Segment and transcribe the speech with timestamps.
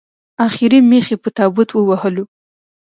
[0.45, 2.23] اخري مېخ یې په تابوت ووهلو